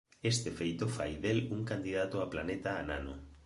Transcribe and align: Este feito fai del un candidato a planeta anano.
Este 0.31 0.49
feito 0.59 0.85
fai 0.95 1.13
del 1.23 1.39
un 1.55 1.61
candidato 1.71 2.15
a 2.19 2.25
planeta 2.33 2.69
anano. 2.81 3.13